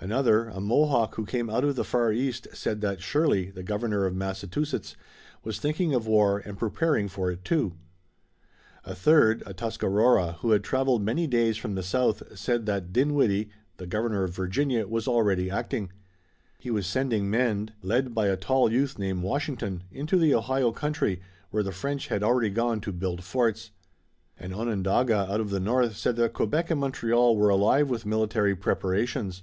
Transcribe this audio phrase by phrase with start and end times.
[0.00, 4.06] Another, a Mohawk who came out of the far east, said that Shirley, the Governor
[4.06, 4.94] of Massachusetts,
[5.42, 7.72] was thinking of war and preparing for it too.
[8.84, 13.50] A third, a Tuscarora, who had traveled many days from the south, said that Dinwiddie,
[13.78, 15.90] the Governor of Virginia, was already acting.
[16.60, 21.20] He was sending men, led by a tall youth named Washington, into the Ohio country,
[21.50, 23.72] where the French had already gone to build forts.
[24.38, 28.54] An Onondaga out of the north said that Quebec and Montreal were alive with military
[28.54, 29.42] preparations.